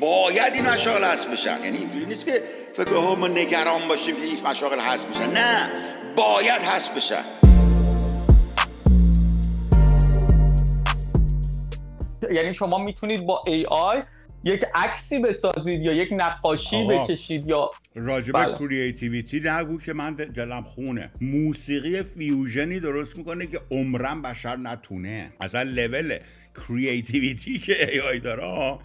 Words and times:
باید 0.00 0.54
این 0.54 0.66
مشاغل 0.66 1.04
هست 1.04 1.28
بشن. 1.28 1.64
یعنی 1.64 1.76
اینجوری 1.76 2.06
نیست 2.06 2.26
که 2.26 2.42
فکر 2.76 2.94
ها 2.94 3.14
ما 3.14 3.28
نگران 3.28 3.88
باشیم 3.88 4.16
که 4.16 4.22
این 4.22 4.36
مشاغل 4.46 4.80
هست 4.80 5.06
بشن. 5.06 5.30
نه 5.30 5.70
باید 6.16 6.62
هست 6.62 6.94
بشن. 6.94 7.24
یعنی 12.32 12.54
شما 12.54 12.78
می‌تونید 12.78 13.26
با 13.26 13.42
AI 13.46 14.02
یک 14.44 14.64
عکسی 14.74 15.18
بسازید 15.18 15.82
یا 15.82 15.92
یک 15.92 16.08
نقاشی 16.12 16.86
بکشید 16.86 17.48
یا 17.48 17.70
راجب 17.94 18.32
بله. 18.32 18.58
creativity 18.58 19.40
نگو 19.44 19.78
که 19.78 19.92
من 19.92 20.14
دلم 20.14 20.62
خونه. 20.64 21.10
موسیقی 21.20 22.02
fusionی 22.02 22.80
درست 22.80 23.16
می‌کنه 23.16 23.46
که 23.46 23.60
عمرم 23.70 24.22
بشر 24.22 24.56
نتونه. 24.56 25.32
اصلا 25.40 25.62
لول 25.62 26.18
creativity 26.68 27.58
که 27.58 27.92
AI 27.92 28.20
داره 28.20 28.78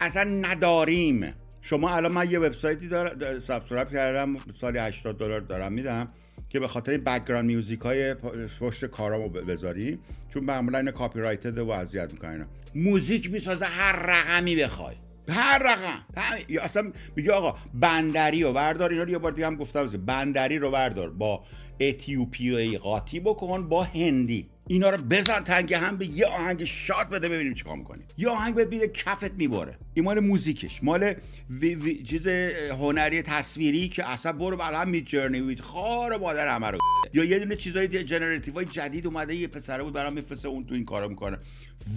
اصلا 0.00 0.24
نداریم. 0.24 1.34
شما 1.62 1.90
الان 1.90 2.12
من 2.12 2.30
یه 2.30 2.38
وبسایتی 2.38 2.88
دارم 2.88 3.38
subscribe 3.38 3.90
کردم 3.90 4.36
سالی 4.54 4.78
80 4.78 5.18
دلار 5.18 5.40
دارم 5.40 5.72
میدم 5.72 6.08
که 6.48 6.60
به 6.60 6.68
خاطر 6.68 6.92
این 6.92 7.42
music 7.42 7.80
های 7.80 8.14
پشت 8.60 8.84
کارامو 8.84 9.28
بذاری. 9.28 9.98
چون 10.34 10.44
معمولا 10.44 10.78
اینا 10.78 10.90
copyrighted 10.90 11.58
و 11.58 11.70
اذیت 11.70 12.12
می‌کنن 12.12 12.46
موزیک 12.74 13.32
می‌سازه 13.32 13.64
هر 13.64 13.92
رقمی 13.92 14.56
بخوای. 14.56 14.94
هر 15.28 15.58
رقم. 15.58 16.04
یا 16.48 16.62
اصلا 16.62 16.92
میگه 17.16 17.32
آقا 17.32 17.58
بندری 17.74 18.42
رو 18.42 18.52
وردار 18.52 18.90
اینا 18.90 19.02
رو 19.02 19.10
یه 19.10 19.18
بار 19.18 19.32
دیگه 19.32 19.46
هم 19.46 19.56
گفتم. 19.56 19.86
بندری 19.86 20.58
رو 20.58 20.70
وردار 20.70 21.10
با 21.10 21.44
اتیوپیایی 21.80 22.78
قاطی 22.78 23.20
بکن 23.20 23.68
با 23.68 23.82
هندی. 23.82 24.50
اینا 24.70 24.90
رو 24.90 24.96
بزن 24.96 25.44
تنگ 25.44 25.74
هم 25.74 25.96
به 25.96 26.06
یه 26.06 26.26
آهنگ 26.26 26.64
شاد 26.64 27.08
بده 27.08 27.28
ببینیم 27.28 27.54
چیکار 27.54 27.76
می‌کنی 27.76 28.02
یه 28.18 28.28
آهنگ 28.28 28.54
بهت 28.54 28.68
میده 28.68 28.88
کفت 28.88 29.32
می‌بره 29.32 29.78
این 29.94 30.04
مال 30.04 30.20
موزیکش. 30.20 30.82
مال 30.82 31.14
وی 31.50 31.74
وی 31.74 32.02
چیز 32.02 32.26
هنری 32.70 33.22
تصویری 33.22 33.88
که 33.88 34.10
اصلا 34.10 34.32
برو 34.32 34.56
بالا 34.56 34.78
هم 34.78 34.88
می 34.88 35.02
جرنی 35.02 35.40
وید 35.40 35.60
خار 35.60 36.16
مادر 36.16 36.48
همه 36.48 36.78
یا 37.12 37.24
یه 37.24 37.38
دونه 37.38 37.56
چیزای 37.56 38.04
جنراتیو 38.04 38.62
جدید 38.62 39.06
اومده 39.06 39.34
یه 39.34 39.46
پسره 39.46 39.82
بود 39.82 39.92
برام 39.92 40.12
میفرسته 40.12 40.48
اون 40.48 40.64
تو 40.64 40.74
این 40.74 40.84
کارا 40.84 41.08
می‌کنه. 41.08 41.38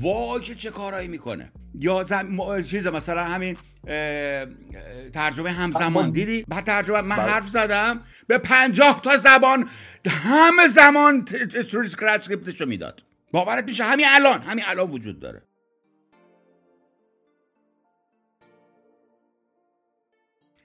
وای 0.01 0.41
که 0.41 0.55
چه 0.55 0.69
کارایی 0.69 1.07
می‌کنه. 1.07 1.51
یا 1.79 2.03
زم... 2.03 2.63
چیز 2.63 2.87
مثلا 2.87 3.23
همین 3.23 3.57
ترجمه 5.13 5.51
همزمان. 5.51 6.09
دیدی؟ 6.09 6.45
بعد 6.47 6.63
ترجمه 6.63 7.01
من 7.01 7.15
بله. 7.15 7.25
حرف 7.25 7.47
زدم 7.47 8.03
به 8.27 8.37
پنجاه 8.37 9.01
تا 9.01 9.17
زبان 9.17 9.69
همه 10.07 10.67
زمان 10.67 11.25
ترانسکریپتش 11.99 12.61
رو 12.61 12.67
می‌داد. 12.67 13.03
باورت 13.31 13.63
میشه؟ 13.63 13.83
همین 13.83 14.05
الان 14.09 14.41
همین 14.41 14.65
الان 14.67 14.89
وجود 14.89 15.19
داره. 15.19 15.41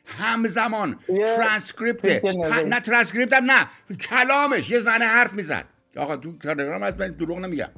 همزمان. 0.06 0.98
ترانسکریپت 1.36 2.24
نه 2.66 2.80
ترانسکریپت 2.80 3.32
هم 3.32 3.50
نه 3.50 3.66
کلامش. 4.00 4.70
یه 4.70 4.78
زنه 4.78 5.04
حرف 5.04 5.32
می‌زد. 5.32 5.64
آقا 5.96 6.16
تو 6.16 6.38
تلگرام 6.38 6.82
از 6.82 6.98
من 6.98 7.12
دروغ 7.12 7.38
نمیگم. 7.38 7.70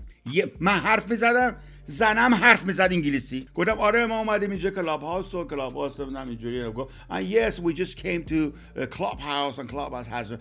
من 0.60 0.72
حرف 0.72 1.10
می‌زدم 1.10 1.56
زنم 1.86 2.34
حرف 2.34 2.64
می‌زد 2.64 2.88
انگلیسی. 2.90 3.46
گفتم 3.54 3.78
آره 3.78 4.06
ما 4.06 4.18
اومدیم 4.18 4.50
اینجا 4.50 4.70
کلاب 4.70 5.02
هاوس 5.02 5.34
و 5.34 5.44
کلاب 5.44 5.76
هاوس 5.76 6.00
نمی‌دونم 6.00 6.28
اینجوری 6.28 6.70
گفت 6.72 6.90
yes 7.10 7.54
we 7.54 7.78
just 7.78 7.94
came 7.98 8.28
to 8.30 8.52
club 8.96 9.18
house 9.18 9.58
and 9.58 9.68
club 9.70 9.92
house 9.92 10.08
has 10.08 10.32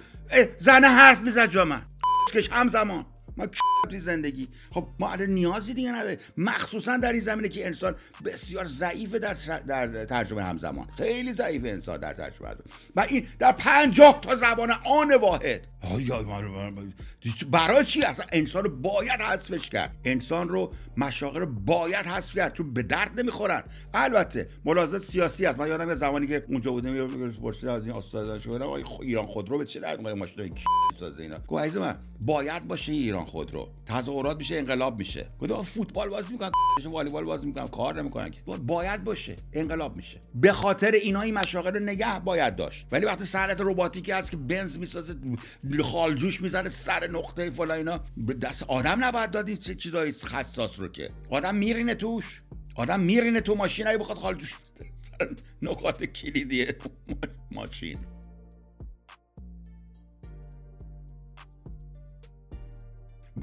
زنه 0.58 0.88
حرف 0.88 1.22
می‌زد 1.22 1.50
جا 1.50 1.66
من. 1.66 1.82
همزمان. 2.52 3.06
ما 3.38 3.48
توی 3.90 4.00
زندگی؟ 4.00 4.48
خب 4.70 4.88
ما 5.00 5.12
الان 5.12 5.30
نیازی 5.30 5.74
دیگه 5.74 5.92
نداره 5.92 6.20
مخصوصا 6.38 6.98
در 6.98 7.12
این 7.12 7.22
زمینه 7.22 7.50
که 7.50 7.66
انسان 7.66 7.96
بسیار 8.26 8.66
ضعیفه 8.66 9.20
در, 9.20 9.34
در 9.68 10.06
ترجمه 10.06 10.44
همزمان. 10.44 10.88
خیلی 10.98 11.34
ضعیف 11.34 11.66
انسان 11.66 11.98
در 11.98 12.14
ترجمه 12.14 12.48
همزمان. 12.48 12.66
و 12.96 13.00
این 13.10 13.28
در 13.40 13.52
پنجاه 13.52 14.22
تا 14.22 14.36
زبان 14.36 14.72
آن 14.72 15.14
واحد. 15.16 15.62
برای 17.52 17.86
چی 17.86 18.04
اصلا 18.04 18.26
انسان 18.32 18.64
رو 18.64 18.70
باید 18.70 19.22
حذفش 19.22 19.70
کرد. 19.70 19.96
انسان 20.06 20.50
رو 20.50 20.74
مشاغل 20.98 21.40
رو 21.40 21.46
باید 21.46 22.06
حذف 22.06 22.36
کرد 22.36 22.54
چون 22.54 22.74
به 22.74 22.84
درد 22.84 23.20
نمی‌خورن. 23.20 23.64
البته 23.94 24.50
ملاحظات 24.66 25.02
سیاسی 25.02 25.46
هست. 25.46 25.60
من 25.60 25.68
یادم 25.68 25.96
زمانی 25.96 26.28
که 26.28 26.46
اونجا 26.48 26.72
بودم 26.72 27.08
پرسید 27.32 27.70
از 27.70 27.86
این 27.86 27.96
استاد 27.96 28.40
شدم 28.40 28.70
ایران 29.02 29.26
خودرو 29.26 29.58
به 29.58 29.66
چه 29.66 29.80
درد 29.80 30.02
ماشین 30.02 30.54
سازه 30.96 31.24
اینا؟ 31.24 31.40
گفت 31.48 31.78
من 31.78 31.98
باید 32.20 32.68
باشه 32.68 32.92
ایران 32.92 33.26
خودرو 33.28 33.70
تظاهرات 33.86 34.38
میشه 34.38 34.56
انقلاب 34.56 35.00
میشه. 35.00 35.30
گفتم 35.40 35.62
فوتبال 35.62 36.10
بازی 36.10 36.32
می‌کنن 36.32 36.52
والیبال 36.86 37.24
بازی 37.24 37.46
می‌کنن؟ 37.46 37.68
کار 37.68 38.02
نمی‌کنن 38.02 38.30
که. 38.30 38.40
باید 38.46 39.04
باشه 39.04 39.36
انقلاب 39.54 39.96
میشه. 39.96 40.22
به 40.36 40.52
خاطر 40.52 40.92
اینا 40.92 41.22
این 41.22 41.34
مشاغل 41.34 41.74
رو 41.74 41.80
نگه 41.80 42.20
باید 42.20 42.56
داشت. 42.56 42.86
ولی 42.92 43.06
وقتی 43.06 43.26
سرعت 43.26 43.62
رباتیکی 43.62 44.12
هست 44.12 44.32
که 44.32 44.38
بنز 44.38 44.78
می‌سازه 44.78 45.16
خالجوش 45.84 46.42
می‌زنه 46.42 46.70
سر 46.70 47.08
نقطه 47.08 47.50
فلا 47.50 47.74
اینا 47.74 48.00
به 48.18 48.34
دست 48.34 48.64
آدم 48.64 49.04
نباید 49.04 49.32
دادی 49.32 49.58
چه 49.58 49.76
چیزای 49.76 50.14
حساس 50.32 50.80
رو 50.80 50.88
که. 50.88 51.10
آدم 51.30 51.56
میرینه 51.56 51.96
توش. 51.96 52.42
آدم 52.76 53.00
میرینه 53.00 53.42
تو 53.42 53.56
ماشین 53.56 53.88
اگه 53.88 53.98
بخواد 53.98 54.18
خالجوش 54.18 54.56
نقاط 55.62 56.04
کلیدی 56.04 56.68
ماشین. 57.52 57.98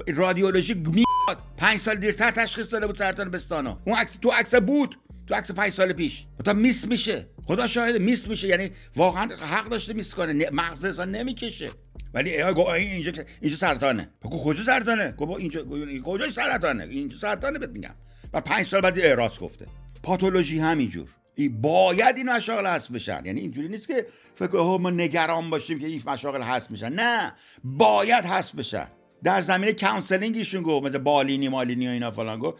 رادیولوژی 0.07 0.73
میاد. 0.73 1.43
پنج 1.57 1.79
سال 1.79 1.95
دیرتر 1.95 2.31
تشخیص 2.31 2.73
داده 2.73 2.87
بود 2.87 2.95
سرطان 2.95 3.31
بستانا 3.31 3.81
اون 3.85 3.95
عکس 3.95 4.17
تو 4.17 4.29
عکس 4.29 4.55
بود. 4.55 4.97
تو 5.27 5.35
عکس 5.35 5.51
پنج 5.51 5.73
سال 5.73 5.93
پیش. 5.93 6.25
تا 6.45 6.53
میس 6.53 6.87
میشه. 6.87 7.27
خدا 7.45 7.67
شاهده 7.67 7.99
میس 7.99 8.27
میشه. 8.27 8.47
یعنی 8.47 8.71
واقعا 8.95 9.35
حق 9.35 9.69
داشته 9.69 9.93
میس 9.93 10.13
کنه. 10.13 10.49
مغز 10.53 10.85
انسان 10.85 11.09
نمی‌کشه. 11.09 11.69
ولی 12.13 12.41
میگو 12.41 12.67
اینجا 12.67 13.11
اینجا 13.41 13.57
سرطانه. 13.57 14.09
بگو 14.23 14.43
کجا 14.43 14.63
سرطانه؟ 14.63 15.11
گو 15.11 15.31
اینجا 15.31 15.65
کجا 16.05 16.29
سرطانه؟ 16.29 16.83
اینجا 16.83 17.17
سرطانه 17.17 17.59
بهت 17.59 17.69
میگم. 17.69 17.93
و 18.33 18.41
پنج 18.41 18.65
سال 18.65 18.81
بعد 18.81 18.99
راست 18.99 19.39
گفته. 19.39 19.65
پاتولوژی 20.03 20.59
همینجور. 20.59 21.09
باید 21.49 22.17
این 22.17 22.29
مشاغل 22.29 22.65
هست 22.65 22.91
بشن. 22.91 23.21
یعنی 23.25 23.39
اینجوری 23.39 23.67
نیست 23.67 23.87
که 23.87 24.07
فکر 24.35 24.77
ما 24.81 24.89
نگران 24.89 25.49
باشیم 25.49 25.79
که 25.79 25.87
این 25.87 26.01
مشاغل 26.05 26.41
هست 26.41 26.71
میشن. 26.71 26.93
نه. 26.93 27.33
باید 27.63 28.25
هست 28.25 28.55
بشن. 28.55 28.87
در 29.23 29.41
زمینه 29.41 29.73
counseling 29.73 30.37
ایشون 30.37 30.63
گفت 30.63 30.85
مثل 30.85 30.97
بالینی 30.97 31.49
مالینی 31.49 31.87
و 31.87 31.91
اینا 31.91 32.11
فلان 32.11 32.39
گفت. 32.39 32.57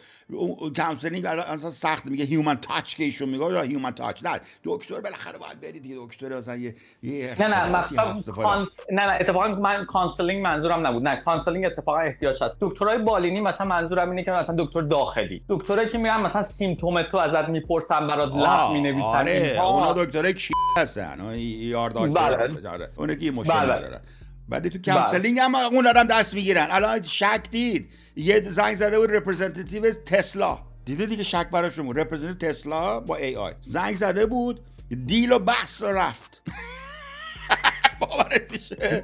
counseling 0.78 1.26
اصلا 1.26 1.72
سخت 1.72 2.06
میگه 2.06 2.26
human 2.26 2.58
touch 2.58 2.96
که 2.96 3.04
ایشون 3.04 3.30
میگه. 3.30 3.52
یا 3.52 3.62
human 3.62 3.92
touch 3.92 4.24
نه 4.24 4.40
دکتر 4.64 5.02
بالاخره 5.02 5.38
باید 5.38 5.62
برید 5.62 5.84
دیگه 5.84 5.96
دکتر 6.00 6.38
مثلا 6.38 6.56
یه, 6.56 6.76
یه 7.04 7.36
نه 7.40 7.70
نه 7.70 7.84
کانس... 8.32 8.80
نه 8.92 9.06
نه 9.06 9.18
اتفاقا 9.20 9.48
من 9.48 9.86
کانسلینگ 9.86 10.44
منظورم 10.44 10.88
نبود. 10.88 11.08
نه 11.08 11.16
کانسلینگ 11.16 11.66
اتفاقا 11.66 12.00
احتیاج 12.00 12.44
هست. 12.44 12.56
دکترای 12.62 12.98
بالینی 12.98 13.42
مثلا 13.42 13.68
منظورم 13.68 14.10
اینه 14.10 14.24
که 14.24 14.32
مثلا 14.32 14.56
دکتر 14.60 14.82
داخلی. 14.82 15.44
دکترایی 15.50 15.90
که 15.90 15.98
میرن 15.98 16.22
مثلا 16.22 16.44
سیمتوم 16.44 17.02
تو 17.04 17.18
ازت 17.18 17.50
می‌پرسن 17.50 18.08
برات 18.08 18.36
لب 18.36 18.72
می‌نویسن. 18.72 19.08
آره. 19.08 19.62
اونا 19.62 19.94
دکترای 19.94 20.34
کی 20.34 20.54
هستن؟ 20.78 21.22
اون 21.22 21.36
یار 21.40 21.90
دکتر 21.90 22.08
بله. 22.08 22.90
اونا 22.96 23.16
کی 23.16 23.30
مشکل 23.30 23.54
بله. 23.54 23.82
دارن 23.82 24.02
ولی 24.50 24.70
تو 24.70 24.92
کانسلینگ 24.92 25.40
هم 25.40 25.56
اون 25.56 25.88
هم 25.88 26.04
دست 26.04 26.34
می‌گیرن. 26.34 26.68
الان 26.72 27.04
شک 27.04 27.42
دید. 27.52 27.90
یه 28.16 28.52
زنگ 28.52 28.76
زده 28.76 29.00
بود 29.00 29.12
رپرزنتیتیو 29.12 29.92
تسلا. 29.94 30.60
دیده 30.86 31.06
دیگه 31.06 31.24
شک 31.24 31.50
براشون 31.50 31.86
بود. 31.86 32.00
رپرزنتیتیو 32.00 32.52
تسلا 32.52 33.00
با 33.00 33.16
ای 33.16 33.36
آی 33.36 33.54
زنگ 33.62 33.96
زده 33.96 34.26
بود. 34.26 34.60
دیل 35.06 35.32
و 35.32 35.40
بحث 35.40 35.82
رو 35.82 35.88
رفت. 35.88 36.42
باورت 38.00 38.52
میشه. 38.52 39.04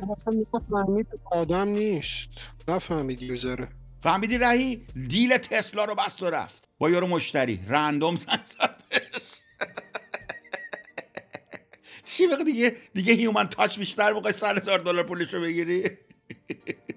فهمید 0.69 1.07
آدم 1.31 1.67
نیست. 1.67 2.29
نفهمید 2.67 3.21
یوزره 3.21 3.67
فهمیدی 4.03 4.37
رهی؟ 4.37 4.85
دیل 5.07 5.37
تسلا 5.37 5.85
رو 5.85 5.95
بست 5.95 6.23
و 6.23 6.29
رفت. 6.29 6.69
با 6.77 6.89
یارو 6.89 7.07
مشتری. 7.07 7.61
رندوم 7.67 8.15
زنگ 8.15 8.39
چی 12.11 12.27
بگه 12.27 12.45
دیگه 12.45 12.77
دیگه 12.95 13.13
هیومن 13.13 13.49
تاچ 13.49 13.79
بیشتر 13.79 14.13
موقع 14.13 14.31
سر 14.33 14.57
هزار 14.57 14.79
دلار 14.79 15.03
پولشو 15.07 15.41
بگیری. 15.41 15.91